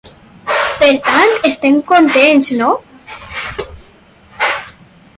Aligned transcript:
Per 0.83 0.87
tant, 1.07 1.33
estem 1.51 1.77
contents, 1.93 2.51
no? 2.63 2.71